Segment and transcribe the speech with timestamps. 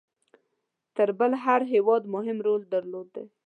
[0.95, 3.23] تر بل هر هیواد مهم رول درلودی.